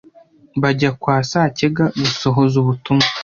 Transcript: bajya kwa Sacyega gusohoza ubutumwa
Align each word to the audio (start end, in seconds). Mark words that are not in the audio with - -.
bajya 0.61 0.89
kwa 1.01 1.15
Sacyega 1.29 1.85
gusohoza 1.99 2.55
ubutumwa 2.63 3.07